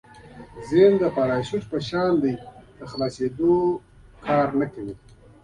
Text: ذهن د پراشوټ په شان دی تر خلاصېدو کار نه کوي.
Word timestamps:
ذهن 0.69 0.91
د 1.01 1.03
پراشوټ 1.15 1.63
په 1.71 1.77
شان 1.87 2.11
دی 2.23 2.33
تر 2.77 2.85
خلاصېدو 2.91 3.53
کار 4.25 4.47
نه 4.59 4.67
کوي. 4.73 4.95